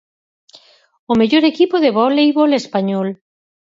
[1.11, 3.07] O mellor equipo de voleibol español.